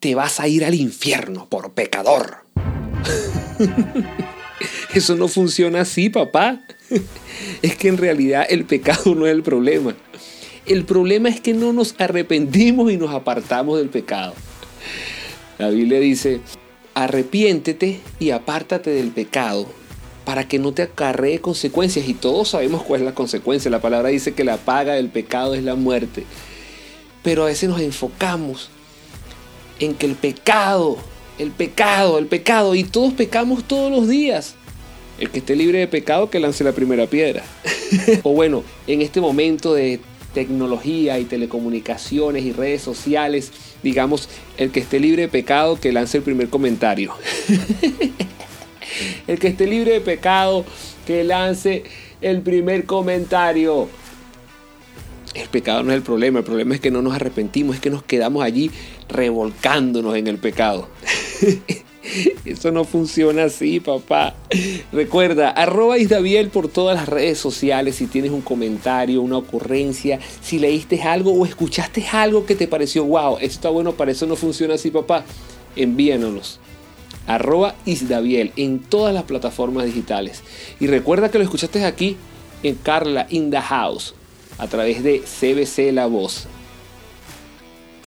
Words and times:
te 0.00 0.14
vas 0.14 0.40
a 0.40 0.48
ir 0.48 0.64
al 0.64 0.74
infierno 0.74 1.46
por 1.48 1.72
pecador. 1.72 2.44
Eso 4.94 5.16
no 5.16 5.28
funciona 5.28 5.82
así, 5.82 6.08
papá. 6.10 6.60
Es 7.62 7.76
que 7.76 7.88
en 7.88 7.98
realidad 7.98 8.46
el 8.48 8.64
pecado 8.64 9.14
no 9.14 9.26
es 9.26 9.32
el 9.32 9.42
problema. 9.42 9.94
El 10.66 10.84
problema 10.84 11.28
es 11.28 11.40
que 11.40 11.54
no 11.54 11.72
nos 11.72 11.94
arrepentimos 11.98 12.90
y 12.90 12.96
nos 12.96 13.14
apartamos 13.14 13.78
del 13.78 13.88
pecado. 13.88 14.34
La 15.58 15.70
Biblia 15.70 16.00
dice, 16.00 16.40
arrepiéntete 16.94 18.00
y 18.18 18.30
apártate 18.30 18.90
del 18.90 19.10
pecado 19.10 19.66
para 20.24 20.46
que 20.46 20.58
no 20.58 20.72
te 20.72 20.82
acarree 20.82 21.40
consecuencias. 21.40 22.08
Y 22.08 22.14
todos 22.14 22.50
sabemos 22.50 22.82
cuál 22.82 23.00
es 23.00 23.06
la 23.06 23.14
consecuencia. 23.14 23.70
La 23.70 23.80
palabra 23.80 24.10
dice 24.10 24.34
que 24.34 24.44
la 24.44 24.56
paga 24.56 24.94
del 24.94 25.08
pecado 25.08 25.54
es 25.54 25.62
la 25.62 25.74
muerte. 25.74 26.24
Pero 27.22 27.44
a 27.44 27.46
veces 27.46 27.68
nos 27.68 27.80
enfocamos 27.80 28.70
en 29.78 29.94
que 29.94 30.06
el 30.06 30.14
pecado, 30.14 30.98
el 31.38 31.50
pecado, 31.50 32.18
el 32.18 32.26
pecado, 32.26 32.74
y 32.74 32.84
todos 32.84 33.12
pecamos 33.12 33.64
todos 33.64 33.90
los 33.90 34.08
días. 34.08 34.54
El 35.18 35.30
que 35.30 35.38
esté 35.38 35.56
libre 35.56 35.78
de 35.78 35.88
pecado 35.88 36.30
que 36.30 36.38
lance 36.38 36.62
la 36.62 36.72
primera 36.72 37.06
piedra. 37.06 37.42
o 38.22 38.32
bueno, 38.32 38.62
en 38.86 39.02
este 39.02 39.20
momento 39.20 39.74
de 39.74 40.00
tecnología 40.34 41.18
y 41.18 41.24
telecomunicaciones 41.24 42.44
y 42.44 42.52
redes 42.52 42.82
sociales, 42.82 43.50
digamos, 43.82 44.28
el 44.56 44.70
que 44.70 44.80
esté 44.80 45.00
libre 45.00 45.22
de 45.22 45.28
pecado 45.28 45.80
que 45.80 45.92
lance 45.92 46.18
el 46.18 46.22
primer 46.22 46.48
comentario. 46.48 47.14
El 49.26 49.38
que 49.38 49.48
esté 49.48 49.66
libre 49.66 49.92
de 49.92 50.00
pecado, 50.00 50.64
que 51.06 51.22
lance 51.22 51.84
el 52.20 52.40
primer 52.40 52.84
comentario. 52.84 53.88
El 55.38 55.48
pecado 55.48 55.82
no 55.82 55.92
es 55.92 55.96
el 55.96 56.02
problema, 56.02 56.40
el 56.40 56.44
problema 56.44 56.74
es 56.74 56.80
que 56.80 56.90
no 56.90 57.00
nos 57.00 57.14
arrepentimos, 57.14 57.76
es 57.76 57.80
que 57.80 57.90
nos 57.90 58.02
quedamos 58.02 58.42
allí 58.42 58.70
revolcándonos 59.08 60.16
en 60.16 60.26
el 60.26 60.38
pecado. 60.38 60.88
Eso 62.44 62.72
no 62.72 62.84
funciona 62.84 63.44
así, 63.44 63.80
papá. 63.80 64.34
Recuerda, 64.92 65.50
arroba 65.50 65.98
Isdaviel 65.98 66.48
por 66.48 66.68
todas 66.68 66.96
las 66.96 67.08
redes 67.08 67.38
sociales 67.38 67.96
si 67.96 68.06
tienes 68.06 68.30
un 68.30 68.40
comentario, 68.40 69.22
una 69.22 69.36
ocurrencia, 69.36 70.18
si 70.40 70.58
leíste 70.58 71.02
algo 71.02 71.32
o 71.32 71.44
escuchaste 71.44 72.06
algo 72.10 72.46
que 72.46 72.54
te 72.54 72.66
pareció, 72.66 73.04
wow, 73.04 73.36
esto 73.36 73.46
está 73.46 73.68
bueno, 73.68 73.92
para 73.92 74.10
eso 74.10 74.26
no 74.26 74.36
funciona 74.36 74.74
así, 74.74 74.90
papá. 74.90 75.24
Envíanos 75.76 76.58
arroba 77.26 77.74
Isdaviel 77.84 78.52
en 78.56 78.80
todas 78.80 79.14
las 79.14 79.24
plataformas 79.24 79.84
digitales. 79.84 80.42
Y 80.80 80.86
recuerda 80.86 81.30
que 81.30 81.38
lo 81.38 81.44
escuchaste 81.44 81.84
aquí 81.84 82.16
en 82.62 82.74
Carla 82.76 83.26
in 83.28 83.50
the 83.50 83.60
House 83.60 84.14
a 84.58 84.66
través 84.66 85.02
de 85.02 85.20
CBC 85.20 85.92
La 85.92 86.06
Voz. 86.06 86.46